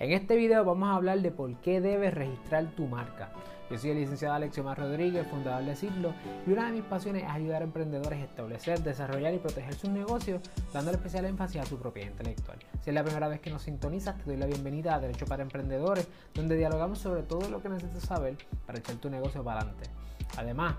En 0.00 0.12
este 0.12 0.34
video 0.34 0.64
vamos 0.64 0.88
a 0.88 0.94
hablar 0.94 1.20
de 1.20 1.30
por 1.30 1.54
qué 1.56 1.82
debes 1.82 2.14
registrar 2.14 2.64
tu 2.74 2.86
marca. 2.86 3.32
Yo 3.70 3.76
soy 3.76 3.90
el 3.90 3.98
licenciado 3.98 4.34
Alexiomar 4.34 4.78
Rodríguez, 4.78 5.26
fundador 5.26 5.62
de 5.62 5.76
Siglo, 5.76 6.14
y 6.46 6.52
una 6.52 6.64
de 6.64 6.72
mis 6.72 6.84
pasiones 6.84 7.24
es 7.24 7.28
ayudar 7.28 7.60
a 7.60 7.66
emprendedores 7.66 8.18
a 8.18 8.24
establecer, 8.24 8.80
desarrollar 8.80 9.34
y 9.34 9.38
proteger 9.38 9.74
sus 9.74 9.90
negocios, 9.90 10.40
dándole 10.72 10.96
especial 10.96 11.26
énfasis 11.26 11.60
a 11.60 11.66
su 11.66 11.78
propiedad 11.78 12.12
intelectual. 12.12 12.58
Si 12.80 12.88
es 12.88 12.94
la 12.94 13.04
primera 13.04 13.28
vez 13.28 13.40
que 13.40 13.50
nos 13.50 13.60
sintonizas, 13.60 14.16
te 14.16 14.24
doy 14.24 14.38
la 14.38 14.46
bienvenida 14.46 14.94
a 14.94 15.00
Derecho 15.00 15.26
para 15.26 15.42
Emprendedores, 15.42 16.08
donde 16.32 16.56
dialogamos 16.56 16.98
sobre 16.98 17.22
todo 17.22 17.50
lo 17.50 17.60
que 17.60 17.68
necesitas 17.68 18.04
saber 18.04 18.38
para 18.66 18.78
echar 18.78 18.96
tu 18.96 19.10
negocio 19.10 19.44
para 19.44 19.60
adelante. 19.60 19.90
Además, 20.38 20.76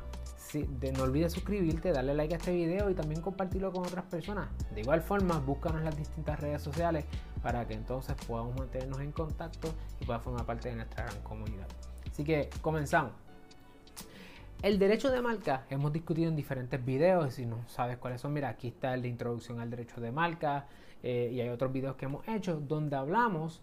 no 0.54 1.04
olvides 1.04 1.33
suscribirte, 1.33 1.91
darle 1.91 2.13
like 2.13 2.33
a 2.33 2.38
este 2.38 2.54
video 2.54 2.89
y 2.89 2.93
también 2.93 3.21
compartirlo 3.21 3.71
con 3.71 3.86
otras 3.86 4.05
personas. 4.05 4.50
De 4.73 4.81
igual 4.81 5.01
forma, 5.01 5.39
búscanos 5.39 5.79
en 5.79 5.86
las 5.86 5.97
distintas 5.97 6.39
redes 6.39 6.61
sociales 6.61 7.05
para 7.41 7.68
que 7.68 7.73
entonces 7.73 8.15
podamos 8.27 8.55
mantenernos 8.57 9.00
en 9.00 9.11
contacto 9.11 9.73
y 10.00 10.05
puedas 10.05 10.21
formar 10.21 10.45
parte 10.45 10.69
de 10.69 10.75
nuestra 10.75 11.05
gran 11.05 11.21
comunidad. 11.24 11.68
Así 12.10 12.24
que 12.24 12.50
comenzamos. 12.61 13.14
El 14.61 14.77
derecho 14.77 15.10
de 15.10 15.21
marca 15.21 15.65
hemos 15.71 15.91
discutido 15.91 16.29
en 16.29 16.36
diferentes 16.36 16.83
videos. 16.83 17.33
Si 17.33 17.47
no 17.47 17.68
sabes 17.68 17.97
cuáles 17.97 18.21
son, 18.21 18.32
mira, 18.32 18.49
aquí 18.49 18.68
está 18.68 18.93
el 18.93 19.02
de 19.02 19.07
introducción 19.07 19.60
al 19.60 19.71
derecho 19.71 19.99
de 19.99 20.11
marca 20.11 20.68
eh, 21.02 21.32
y 21.33 21.41
hay 21.41 21.49
otros 21.49 21.71
videos 21.74 21.96
que 21.96 22.05
hemos 22.05 22.27
hecho 22.27 22.60
donde 22.60 22.96
hablamos 22.96 23.61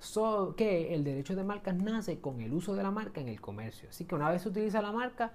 sobre 0.00 0.56
que 0.56 0.94
el 0.94 1.04
derecho 1.04 1.34
de 1.34 1.44
marca 1.44 1.72
nace 1.72 2.20
con 2.20 2.40
el 2.40 2.54
uso 2.54 2.74
de 2.74 2.82
la 2.82 2.90
marca 2.90 3.20
en 3.20 3.28
el 3.28 3.40
comercio. 3.40 3.90
Así 3.90 4.04
que 4.04 4.14
una 4.14 4.30
vez 4.30 4.42
se 4.42 4.48
utiliza 4.48 4.80
la 4.80 4.92
marca, 4.92 5.32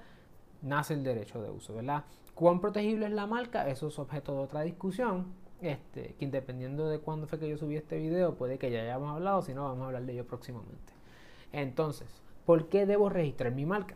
nace 0.63 0.95
el 0.95 1.03
derecho 1.03 1.41
de 1.41 1.52
uso, 1.52 1.76
¿verdad? 1.76 2.05
¿Cuán 2.34 2.59
protegible 2.59 3.05
es 3.05 3.12
la 3.12 3.27
marca? 3.27 3.70
Eso 3.70 3.90
es 3.90 3.99
objeto 3.99 4.34
de 4.34 4.40
otra 4.40 4.62
discusión. 4.62 5.27
Este, 5.62 6.16
que 6.20 6.27
dependiendo 6.27 6.90
de 6.90 6.99
cuándo 6.99 7.27
fue 7.27 7.40
que 7.40 7.48
yo 7.48 7.58
subí 7.58 7.77
este 7.77 7.98
video, 7.98 8.35
puede 8.35 8.58
que 8.58 8.70
ya 8.70 8.81
hayamos 8.81 9.16
hablado, 9.16 9.41
si 9.41 9.54
no, 9.54 9.63
vamos 9.63 9.84
a 9.84 9.85
hablar 9.88 10.04
de 10.04 10.13
ello 10.13 10.26
próximamente. 10.26 10.94
Entonces, 11.54 12.21
¿por 12.45 12.68
qué 12.68 12.85
debo 12.85 13.10
registrar 13.10 13.54
mi 13.54 13.65
marca? 13.65 13.96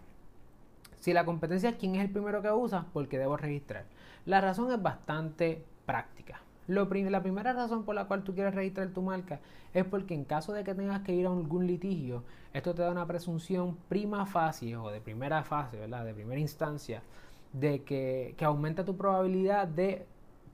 Si 0.95 1.11
la 1.13 1.25
competencia 1.25 1.69
es 1.69 1.75
quién 1.75 1.95
es 1.95 2.01
el 2.01 2.11
primero 2.11 2.41
que 2.41 2.51
usa, 2.51 2.85
¿por 2.93 3.07
qué 3.07 3.17
debo 3.17 3.35
registrar? 3.35 3.85
La 4.25 4.39
razón 4.39 4.71
es 4.71 4.81
bastante 4.81 5.65
práctica. 5.85 6.41
La 6.67 6.87
primera 7.21 7.53
razón 7.53 7.83
por 7.83 7.95
la 7.95 8.05
cual 8.05 8.23
tú 8.23 8.33
quieres 8.33 8.53
registrar 8.53 8.89
tu 8.89 9.01
marca 9.01 9.39
es 9.73 9.85
porque 9.85 10.13
en 10.13 10.25
caso 10.25 10.53
de 10.53 10.63
que 10.63 10.75
tengas 10.75 11.01
que 11.01 11.13
ir 11.13 11.25
a 11.25 11.29
algún 11.29 11.65
litigio, 11.65 12.23
esto 12.53 12.73
te 12.73 12.81
da 12.81 12.91
una 12.91 13.05
presunción 13.05 13.77
prima 13.87 14.25
facie 14.25 14.75
o 14.75 14.89
de 14.89 14.99
primera 14.99 15.43
fase, 15.43 15.77
¿verdad? 15.77 16.03
De 16.03 16.13
primera 16.13 16.39
instancia, 16.39 17.01
de 17.53 17.83
que, 17.83 18.35
que 18.37 18.45
aumenta 18.45 18.83
tu 18.83 18.97
probabilidad 18.97 19.67
de 19.67 20.05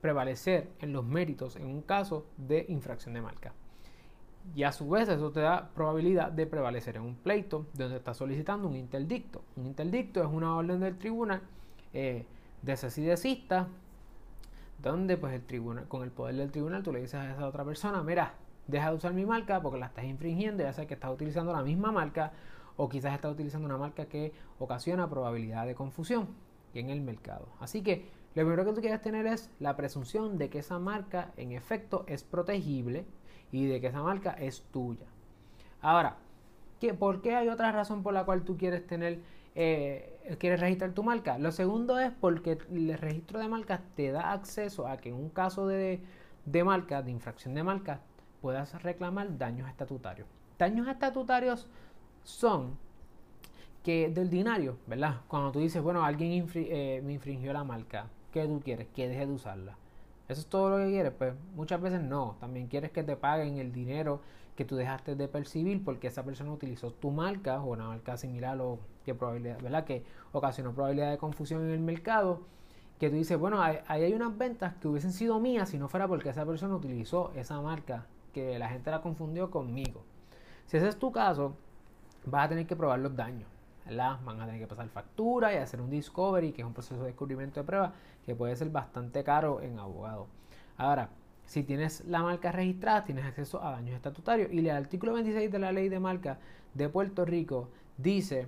prevalecer 0.02 0.70
en 0.80 0.94
los 0.94 1.06
méritos 1.06 1.56
en 1.56 1.66
un 1.68 1.82
caso 1.82 2.26
de 2.38 2.66
infracción 2.68 3.14
de 3.14 3.22
marca. 3.22 3.54
Y 4.56 4.64
a 4.64 4.72
su 4.72 4.90
vez 4.90 5.08
eso 5.08 5.32
te 5.32 5.40
da 5.40 5.70
probabilidad 5.74 6.32
de 6.32 6.46
prevalecer 6.46 6.98
en 6.98 7.04
un 7.04 7.16
pleito 7.16 7.66
donde 7.74 7.96
estás 7.96 8.18
solicitando 8.18 8.68
un 8.68 8.76
interdicto. 8.76 9.42
Un 9.56 9.66
interdicto 9.68 10.22
es 10.22 10.28
una 10.28 10.56
orden 10.56 10.82
del 10.82 10.98
tribunal 10.98 11.42
eh, 11.94 12.26
de 12.62 12.76
desista 12.76 13.68
donde 14.84 15.18
pues 15.18 15.34
el 15.34 15.44
tribunal, 15.44 15.88
con 15.88 16.04
el 16.04 16.12
poder 16.12 16.36
del 16.36 16.52
tribunal 16.52 16.84
tú 16.84 16.92
le 16.92 17.00
dices 17.00 17.16
a 17.16 17.32
esa 17.32 17.48
otra 17.48 17.64
persona, 17.64 18.04
mira, 18.04 18.34
deja 18.68 18.90
de 18.90 18.96
usar 18.96 19.14
mi 19.14 19.26
marca 19.26 19.62
porque 19.62 19.80
la 19.80 19.88
estás 19.88 20.06
infringiendo, 20.06 20.64
ya 20.64 20.74
sea 20.74 20.86
que 20.86 20.94
estás 20.94 21.12
utilizando 21.12 21.52
la 21.54 21.64
misma 21.64 21.92
marca 21.92 22.34
o 22.76 22.90
quizás 22.90 23.14
estás 23.14 23.32
utilizando 23.32 23.66
una 23.66 23.78
marca 23.78 24.06
que 24.06 24.34
ocasiona 24.60 25.10
probabilidad 25.10 25.66
de 25.66 25.74
confusión 25.74 26.28
en 26.74 26.90
el 26.90 27.02
mercado. 27.02 27.48
Así 27.60 27.82
que 27.82 28.10
lo 28.36 28.44
primero 28.44 28.66
que 28.66 28.74
tú 28.74 28.82
quieres 28.82 29.02
tener 29.02 29.26
es 29.26 29.50
la 29.60 29.76
presunción 29.76 30.38
de 30.38 30.50
que 30.50 30.60
esa 30.60 30.80
marca 30.80 31.32
en 31.38 31.52
efecto 31.52 32.04
es 32.08 32.24
protegible 32.24 33.06
y 33.52 33.66
de 33.66 33.80
que 33.80 33.88
esa 33.88 34.02
marca 34.02 34.32
es 34.32 34.64
tuya. 34.72 35.06
Ahora, 35.82 36.18
¿qué, 36.84 36.94
¿por 36.94 37.22
qué 37.22 37.34
hay 37.34 37.48
otra 37.48 37.72
razón 37.72 38.04
por 38.04 38.14
la 38.14 38.26
cual 38.26 38.44
tú 38.44 38.58
quieres 38.58 38.86
tener, 38.86 39.22
eh, 39.56 40.36
quieres 40.38 40.60
registrar 40.60 40.92
tu 40.92 41.02
marca? 41.02 41.38
Lo 41.38 41.54
segundo 41.54 41.98
es 41.98 42.12
porque 42.12 42.58
el 42.70 42.98
registro 42.98 43.40
de 43.40 43.48
marcas 43.48 43.80
te 43.96 44.12
da 44.12 44.34
acceso 44.34 44.86
a 44.86 44.98
que 44.98 45.08
en 45.08 45.16
un 45.16 45.30
caso 45.30 45.66
de, 45.66 46.02
de 46.44 46.64
marca, 46.66 47.02
de 47.02 47.12
infracción 47.12 47.54
de 47.54 47.64
marca, 47.64 48.02
puedas 48.42 48.84
reclamar 48.84 49.38
daños 49.38 49.70
estatutarios. 49.70 50.28
Daños 50.60 50.90
estatutarios 50.90 51.70
son 52.26 52.78
que 53.82 54.10
del 54.10 54.30
dinario, 54.30 54.78
¿verdad? 54.86 55.22
Cuando 55.30 55.54
tú 55.54 55.60
dices, 55.60 55.82
bueno, 55.82 56.04
alguien 56.04 56.50
eh, 56.54 57.02
me 57.02 57.14
infringió 57.14 57.54
la 57.54 57.64
marca, 57.64 58.08
¿qué 58.34 58.46
tú 58.46 58.60
quieres? 58.60 58.88
Que 58.94 59.08
deje 59.08 59.26
de 59.26 59.32
usarla. 59.32 59.78
¿Eso 60.30 60.42
es 60.42 60.48
todo 60.48 60.70
lo 60.70 60.78
que 60.78 60.92
quieres? 60.92 61.12
Pues 61.18 61.34
muchas 61.56 61.82
veces 61.82 62.02
no. 62.02 62.38
También 62.40 62.68
quieres 62.68 62.92
que 62.92 63.04
te 63.04 63.16
paguen 63.16 63.58
el 63.58 63.72
dinero 63.72 64.22
que 64.56 64.66
tú 64.66 64.76
dejaste 64.76 65.16
de 65.16 65.28
percibir 65.28 65.84
porque 65.84 66.08
esa 66.08 66.24
persona 66.24 66.52
utilizó 66.52 66.92
tu 66.92 67.12
marca 67.12 67.62
o 67.62 67.72
una 67.72 67.88
marca 67.88 68.18
similar 68.18 68.60
o 68.62 68.80
que 69.04 69.16
probabilidad, 69.16 69.62
¿verdad? 69.62 69.84
Que 69.84 70.04
ocasionó 70.32 70.74
probabilidad 70.74 71.12
de 71.12 71.18
confusión 71.18 71.64
en 71.64 71.72
el 71.72 71.80
mercado. 71.80 72.42
Que 73.00 73.10
tú 73.10 73.16
dices, 73.16 73.38
bueno, 73.38 73.62
ahí 73.62 73.82
hay 73.88 74.14
unas 74.14 74.38
ventas 74.38 74.76
que 74.76 74.88
hubiesen 74.88 75.12
sido 75.12 75.40
mías 75.40 75.70
si 75.70 75.78
no 75.78 75.90
fuera 75.90 76.08
porque 76.08 76.30
esa 76.30 76.46
persona 76.46 76.76
utilizó 76.76 77.32
esa 77.36 77.60
marca 77.60 78.06
que 78.34 78.58
la 78.58 78.70
gente 78.70 78.92
la 78.92 79.02
confundió 79.02 79.52
conmigo. 79.52 80.04
Si 80.68 80.78
ese 80.78 80.88
es 80.88 80.98
tu 80.98 81.12
caso, 81.12 81.56
vas 82.26 82.46
a 82.46 82.50
tener 82.50 82.66
que 82.66 82.76
probar 82.76 83.00
los 83.00 83.16
daños. 83.16 83.50
Van 83.86 84.42
a 84.42 84.46
tener 84.46 84.62
que 84.62 84.68
pasar 84.68 84.88
factura 84.90 85.54
y 85.54 85.58
hacer 85.58 85.82
un 85.82 85.90
discovery, 85.90 86.52
que 86.52 86.62
es 86.62 86.68
un 86.68 86.74
proceso 86.74 87.02
de 87.02 87.08
descubrimiento 87.08 87.60
de 87.60 87.66
prueba 87.66 87.94
que 88.26 88.36
puede 88.36 88.56
ser 88.56 88.70
bastante 88.70 89.24
caro 89.24 89.62
en 89.62 89.80
abogado. 89.80 90.28
Ahora, 90.78 91.10
si 91.46 91.64
tienes 91.64 92.06
la 92.06 92.22
marca 92.22 92.52
registrada, 92.52 93.04
tienes 93.04 93.26
acceso 93.26 93.64
a 93.64 93.72
daños 93.72 93.96
estatutarios. 93.96 94.52
Y 94.52 94.60
el 94.60 94.70
artículo 94.70 95.14
26 95.14 95.52
de 95.52 95.60
la 95.60 95.72
ley 95.72 95.90
de 95.90 96.00
marca 96.00 96.40
de 96.74 96.90
Puerto 96.90 97.26
Rico 97.26 97.70
dice 97.98 98.48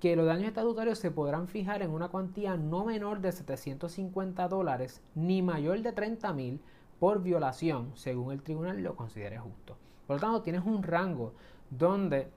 que 0.00 0.14
los 0.14 0.26
daños 0.26 0.48
estatutarios 0.48 0.98
se 0.98 1.10
podrán 1.10 1.48
fijar 1.48 1.82
en 1.82 1.90
una 1.90 2.08
cuantía 2.08 2.56
no 2.56 2.84
menor 2.84 3.20
de 3.20 3.32
750 3.32 4.46
dólares 4.48 5.02
ni 5.14 5.42
mayor 5.42 5.80
de 5.82 5.92
30 5.92 6.32
mil 6.32 6.60
por 7.00 7.22
violación, 7.22 7.90
según 7.94 8.32
el 8.32 8.42
tribunal 8.42 8.82
lo 8.82 8.94
considere 8.94 9.38
justo. 9.38 9.76
Por 10.06 10.16
lo 10.16 10.20
tanto, 10.20 10.42
tienes 10.42 10.64
un 10.64 10.82
rango 10.82 11.32
donde 11.70 12.30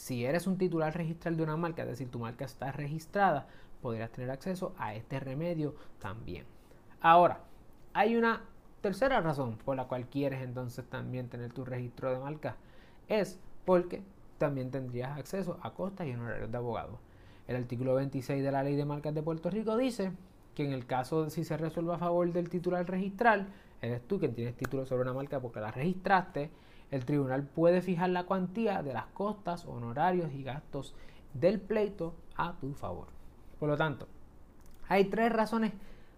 si 0.00 0.24
eres 0.24 0.46
un 0.46 0.56
titular 0.56 0.96
registral 0.96 1.36
de 1.36 1.42
una 1.42 1.58
marca, 1.58 1.82
es 1.82 1.88
decir, 1.88 2.10
tu 2.10 2.18
marca 2.18 2.46
está 2.46 2.72
registrada, 2.72 3.46
podrías 3.82 4.10
tener 4.10 4.30
acceso 4.30 4.74
a 4.78 4.94
este 4.94 5.20
remedio 5.20 5.74
también. 5.98 6.46
Ahora, 7.02 7.42
hay 7.92 8.16
una 8.16 8.40
tercera 8.80 9.20
razón 9.20 9.58
por 9.58 9.76
la 9.76 9.84
cual 9.84 10.06
quieres 10.06 10.40
entonces 10.40 10.86
también 10.86 11.28
tener 11.28 11.52
tu 11.52 11.66
registro 11.66 12.10
de 12.10 12.18
marca. 12.18 12.56
Es 13.08 13.38
porque 13.66 14.02
también 14.38 14.70
tendrías 14.70 15.18
acceso 15.18 15.58
a 15.60 15.74
costas 15.74 16.06
y 16.06 16.12
honorarios 16.12 16.50
de 16.50 16.56
abogado. 16.56 16.98
El 17.46 17.56
artículo 17.56 17.94
26 17.96 18.42
de 18.42 18.52
la 18.52 18.62
Ley 18.62 18.76
de 18.76 18.86
Marcas 18.86 19.14
de 19.14 19.22
Puerto 19.22 19.50
Rico 19.50 19.76
dice 19.76 20.12
que 20.54 20.64
en 20.64 20.72
el 20.72 20.86
caso 20.86 21.24
de 21.24 21.30
si 21.30 21.44
se 21.44 21.58
resuelva 21.58 21.96
a 21.96 21.98
favor 21.98 22.32
del 22.32 22.48
titular 22.48 22.88
registral, 22.88 23.48
eres 23.82 24.00
tú 24.08 24.18
quien 24.18 24.34
tienes 24.34 24.56
título 24.56 24.86
sobre 24.86 25.02
una 25.02 25.12
marca 25.12 25.40
porque 25.40 25.60
la 25.60 25.70
registraste, 25.70 26.50
el 26.90 27.04
tribunal 27.04 27.44
puede 27.44 27.82
fijar 27.82 28.10
la 28.10 28.24
cuantía 28.24 28.82
de 28.82 28.92
las 28.92 29.06
costas, 29.06 29.64
honorarios 29.66 30.32
y 30.32 30.42
gastos 30.42 30.94
del 31.34 31.60
pleito 31.60 32.14
a 32.36 32.54
tu 32.54 32.72
favor. 32.74 33.08
Por 33.58 33.68
lo 33.68 33.76
tanto, 33.76 34.08
hay 34.88 35.04
tres 35.04 35.32
razones 35.32 35.72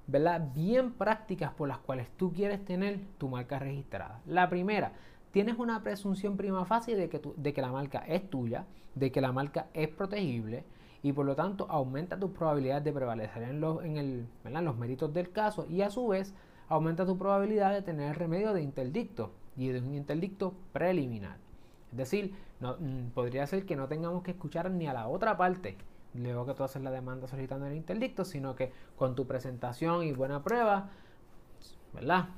¿verdad? 0.07 0.49
bien 0.55 0.93
prácticas 0.93 1.53
por 1.53 1.69
las 1.69 1.79
cuales 1.79 2.09
tú 2.17 2.33
quieres 2.33 2.65
tener 2.65 3.01
tu 3.19 3.29
marca 3.29 3.59
registrada. 3.59 4.21
La 4.27 4.49
primera, 4.49 4.93
tienes 5.31 5.59
una 5.59 5.83
presunción 5.83 6.37
prima 6.37 6.65
facie 6.65 6.97
de 6.97 7.09
que, 7.09 7.21
de 7.37 7.53
que 7.53 7.61
la 7.61 7.71
marca 7.73 7.99
es 8.07 8.29
tuya, 8.31 8.65
de 8.95 9.13
que 9.13 9.21
la 9.21 9.33
marca 9.33 9.67
es 9.75 9.89
protegible 9.89 10.65
y 11.03 11.13
por 11.13 11.27
lo 11.27 11.35
tanto 11.35 11.67
aumenta 11.69 12.19
tu 12.19 12.33
probabilidad 12.33 12.81
de 12.81 12.93
prevalecer 12.93 13.43
en 13.43 13.61
los, 13.61 13.85
en 13.85 13.97
el, 13.97 14.27
los 14.45 14.77
méritos 14.77 15.13
del 15.13 15.33
caso 15.33 15.67
y 15.69 15.83
a 15.83 15.91
su 15.91 16.09
vez 16.09 16.35
aumenta 16.69 17.05
tu 17.05 17.19
probabilidad 17.19 17.73
de 17.73 17.83
tener 17.83 18.17
remedio 18.17 18.53
de 18.53 18.63
interdicto 18.63 19.33
y 19.57 19.69
de 19.69 19.81
un 19.81 19.95
interdicto 19.95 20.55
preliminar. 20.73 21.39
Es 21.91 21.99
decir, 21.99 22.35
no, 22.61 22.77
mm, 22.79 23.11
podría 23.15 23.47
ser 23.47 23.67
que 23.67 23.77
no 23.77 23.89
tengamos 23.89 24.23
que 24.23 24.33
escuchar 24.33 24.71
ni 24.71 24.87
a 24.87 24.93
la 24.93 25.09
otra 25.09 25.37
parte 25.37 25.77
luego 26.15 26.47
que 26.47 26.55
tú 26.55 26.65
haces 26.65 26.83
la 26.83 26.91
demanda 26.91 27.27
solicitando 27.27 27.67
el 27.67 27.75
interdicto, 27.75 28.25
sino 28.25 28.55
que 28.55 28.73
con 28.97 29.15
tu 29.15 29.27
presentación 29.27 30.03
y 30.03 30.13
buena 30.13 30.43
prueba, 30.43 30.91
¿verdad? 31.93 32.29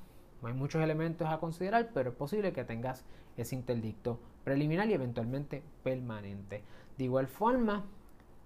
Hay 0.42 0.52
muchos 0.52 0.82
elementos 0.82 1.28
a 1.28 1.38
considerar, 1.38 1.90
pero 1.94 2.10
es 2.10 2.16
posible 2.16 2.52
que 2.52 2.64
tengas 2.64 3.04
ese 3.36 3.54
interdicto 3.54 4.20
preliminar 4.44 4.88
y 4.88 4.92
eventualmente 4.92 5.62
permanente. 5.82 6.62
De 6.98 7.04
igual 7.04 7.26
forma, 7.26 7.84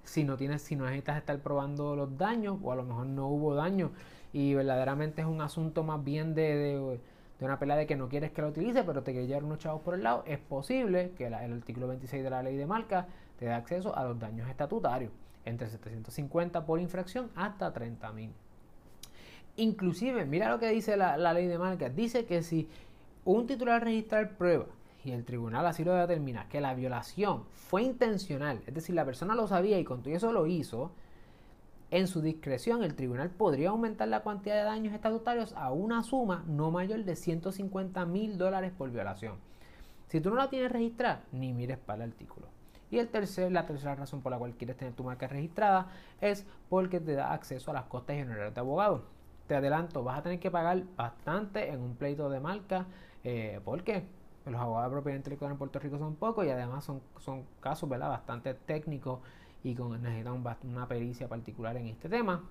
si 0.05 0.25
no 0.25 0.37
tienes, 0.37 0.62
si 0.62 0.76
no 0.76 0.85
necesitas 0.85 1.19
estar 1.19 1.38
probando 1.41 1.97
los 1.97 2.17
daños, 2.17 2.59
o 2.62 2.73
a 2.73 2.76
lo 2.76 2.85
mejor 2.85 3.06
no 3.06 3.29
hubo 3.29 3.55
daño, 3.55 3.91
y 4.32 4.55
verdaderamente 4.55 5.23
es 5.23 5.26
un 5.26 5.41
asunto 5.41 5.82
más 5.82 6.03
bien 6.03 6.35
de 6.35 7.00
una 7.44 7.58
pelea 7.58 7.76
de 7.76 7.87
que 7.87 7.96
no 7.96 8.08
quieres 8.08 8.32
que 8.32 8.43
la 8.43 8.49
utilice, 8.49 8.82
pero 8.82 9.02
te 9.02 9.12
quieres 9.12 9.29
llevar 9.29 9.44
unos 9.44 9.58
chavos 9.58 9.82
por 9.82 9.94
el 9.94 10.02
lado, 10.02 10.25
es 10.26 10.38
posible 10.38 11.12
que 11.17 11.26
el 11.26 11.35
artículo 11.35 11.88
26 11.88 12.23
de 12.25 12.31
la 12.31 12.43
ley 12.43 12.56
de 12.56 12.67
marca 12.67 13.06
te 13.38 13.46
dé 13.46 13.52
acceso 13.52 13.96
a 13.96 14.05
los 14.05 14.19
daños 14.19 14.49
estatutarios, 14.49 15.12
entre 15.44 15.69
750 15.69 16.67
por 16.67 16.81
infracción 16.81 17.31
hasta 17.37 17.73
30 17.73 18.12
mil. 18.12 18.32
Inclusive, 19.56 20.25
mira 20.25 20.50
lo 20.50 20.58
que 20.58 20.69
dice 20.69 20.96
la, 20.96 21.32
ley 21.32 21.46
de 21.46 21.58
marca, 21.58 21.88
dice 21.88 22.25
que 22.25 22.43
si 22.43 22.69
un 23.25 23.46
titular 23.46 23.82
registral 23.82 24.31
prueba 24.31 24.67
y 25.05 25.12
el 25.12 25.25
tribunal 25.25 25.67
así 25.67 25.85
lo 25.85 25.94
determina, 25.94 26.49
que 26.49 26.61
la 26.61 26.75
violación 26.75 27.44
fue 27.52 27.82
intencional, 27.82 28.62
es 28.67 28.75
decir, 28.75 28.94
la 28.94 29.05
persona 29.05 29.35
lo 29.35 29.46
sabía 29.46 29.79
y 29.79 29.85
con 29.85 30.02
todo 30.02 30.14
eso 30.14 30.32
lo 30.32 30.46
hizo, 30.46 30.93
en 31.90 32.06
su 32.06 32.20
discreción 32.20 32.82
el 32.82 32.94
tribunal 32.94 33.31
podría 33.31 33.70
aumentar 33.70 34.08
la 34.08 34.23
cantidad 34.23 34.56
de 34.56 34.64
daños 34.64 34.94
estatutarios 34.94 35.55
a 35.55 35.73
una 35.73 36.02
suma 36.02 36.44
no 36.46 36.70
mayor 36.70 37.05
de 37.05 37.17
150 37.17 38.05
mil 38.06 38.37
dólares 38.37 38.73
por 38.76 38.90
violación. 38.90 39.37
Si 40.08 40.20
tú 40.20 40.31
no 40.31 40.37
la 40.37 40.50
tienes 40.50 40.73
registrada, 40.73 41.23
ni 41.32 41.52
mires 41.52 41.79
para 41.79 42.05
el 42.05 42.11
artículo. 42.11 42.46
Y 42.90 42.99
el 42.99 43.08
tercer, 43.08 43.52
la 43.52 43.67
tercera 43.67 43.94
razón 43.94 44.23
por 44.23 44.32
la 44.32 44.38
cual 44.38 44.55
quieres 44.55 44.76
tener 44.76 44.94
tu 44.94 45.05
marca 45.05 45.26
registrada 45.26 45.88
es 46.20 46.46
porque 46.69 47.00
te 47.00 47.12
da 47.12 47.32
acceso 47.32 47.70
a 47.70 47.75
las 47.75 47.85
costas 47.85 48.17
honorarios 48.17 48.55
de 48.55 48.61
abogado. 48.61 49.05
Te 49.46 49.55
adelanto, 49.55 50.02
vas 50.05 50.19
a 50.19 50.23
tener 50.23 50.40
que 50.40 50.50
pagar 50.50 50.82
bastante 50.96 51.69
en 51.70 51.81
un 51.81 51.96
pleito 51.96 52.31
de 52.31 52.40
marca. 52.40 52.87
Eh, 53.25 53.61
¿Por 53.64 53.82
qué? 53.82 54.06
Los 54.46 54.61
abogados 54.61 54.90
de 54.90 54.94
propiedad 54.94 55.17
intelectual 55.17 55.52
en 55.52 55.58
Puerto 55.58 55.79
Rico 55.79 55.99
son 55.99 56.17
pocos 56.17 56.46
y 56.46 56.50
además 56.50 56.85
son, 56.85 57.02
casos 57.61 57.88
bastante 57.88 58.55
técnicos 58.55 59.20
y 59.64 59.75
con, 59.75 60.00
necesitan 60.02 60.44
una 60.64 60.87
pericia 60.87 61.28
particular 61.28 61.76
en 61.76 61.87
este 61.87 62.08
tema. 62.08 62.44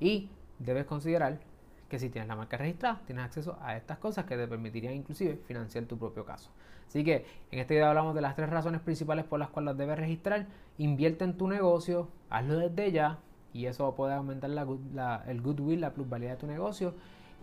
Y 0.00 0.28
debes 0.58 0.84
considerar 0.86 1.38
que 1.88 1.98
si 1.98 2.08
tienes 2.10 2.28
la 2.28 2.36
marca 2.36 2.56
registrada, 2.56 3.00
tienes 3.06 3.24
acceso 3.24 3.58
a 3.62 3.76
estas 3.76 3.98
cosas 3.98 4.24
que 4.24 4.36
te 4.36 4.48
permitirían 4.48 4.94
inclusive 4.94 5.36
financiar 5.46 5.84
tu 5.84 5.98
propio 5.98 6.24
caso. 6.24 6.50
Así 6.88 7.04
que 7.04 7.24
en 7.50 7.58
este 7.58 7.74
video 7.74 7.88
hablamos 7.88 8.14
de 8.14 8.20
las 8.20 8.36
tres 8.36 8.50
razones 8.50 8.80
principales 8.80 9.24
por 9.24 9.38
las 9.38 9.50
cuales 9.50 9.76
debes 9.76 9.98
registrar. 9.98 10.46
Invierte 10.78 11.24
en 11.24 11.36
tu 11.36 11.48
negocio, 11.48 12.08
hazlo 12.30 12.58
desde 12.58 12.92
ya 12.92 13.18
y 13.52 13.66
eso 13.66 13.94
puede 13.94 14.14
aumentar 14.14 14.50
el 14.50 15.40
goodwill, 15.40 15.80
la 15.80 15.92
plusvalía 15.92 16.30
de 16.30 16.36
tu 16.36 16.46
negocio 16.46 16.94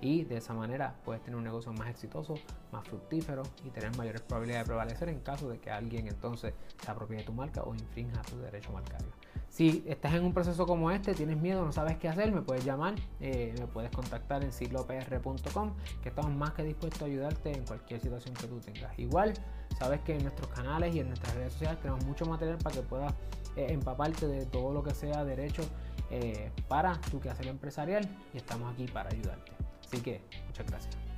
y 0.01 0.23
de 0.23 0.37
esa 0.37 0.53
manera 0.53 0.95
puedes 1.05 1.21
tener 1.21 1.37
un 1.37 1.43
negocio 1.43 1.71
más 1.73 1.89
exitoso, 1.89 2.35
más 2.71 2.87
fructífero 2.87 3.43
y 3.63 3.69
tener 3.69 3.95
mayores 3.95 4.21
probabilidades 4.21 4.65
de 4.65 4.69
prevalecer 4.69 5.09
en 5.09 5.19
caso 5.19 5.47
de 5.47 5.59
que 5.59 5.69
alguien 5.69 6.07
entonces 6.07 6.53
se 6.83 6.91
apropie 6.91 7.17
de 7.17 7.23
tu 7.23 7.33
marca 7.33 7.61
o 7.63 7.73
infrinja 7.73 8.21
tu 8.23 8.37
derecho 8.39 8.71
marcario. 8.71 9.07
Si 9.49 9.83
estás 9.85 10.13
en 10.13 10.23
un 10.23 10.33
proceso 10.33 10.65
como 10.65 10.91
este, 10.91 11.13
tienes 11.13 11.37
miedo, 11.37 11.65
no 11.65 11.73
sabes 11.73 11.97
qué 11.97 12.07
hacer, 12.07 12.31
me 12.31 12.41
puedes 12.41 12.63
llamar, 12.63 12.95
eh, 13.19 13.53
me 13.59 13.67
puedes 13.67 13.91
contactar 13.91 14.43
en 14.43 14.53
siglopr.com, 14.53 15.73
que 16.01 16.09
estamos 16.09 16.31
más 16.31 16.51
que 16.53 16.63
dispuestos 16.63 17.01
a 17.01 17.05
ayudarte 17.05 17.51
en 17.51 17.65
cualquier 17.65 17.99
situación 17.99 18.33
que 18.33 18.47
tú 18.47 18.59
tengas. 18.59 18.97
Igual, 18.97 19.33
sabes 19.77 19.99
que 20.01 20.15
en 20.15 20.23
nuestros 20.23 20.47
canales 20.47 20.95
y 20.95 21.01
en 21.01 21.09
nuestras 21.09 21.35
redes 21.35 21.53
sociales 21.53 21.79
tenemos 21.81 22.05
mucho 22.05 22.25
material 22.25 22.57
para 22.59 22.75
que 22.75 22.81
puedas 22.81 23.13
eh, 23.57 23.67
empaparte 23.69 24.25
de 24.25 24.45
todo 24.45 24.71
lo 24.73 24.83
que 24.83 24.93
sea 24.93 25.25
derecho 25.25 25.63
eh, 26.09 26.49
para 26.69 26.99
tu 27.11 27.19
quehacer 27.19 27.47
empresarial 27.47 28.07
y 28.33 28.37
estamos 28.37 28.73
aquí 28.73 28.85
para 28.85 29.09
ayudarte. 29.09 29.60
Así 29.91 30.01
que 30.01 30.21
muchas 30.47 30.67
gracias. 30.67 31.10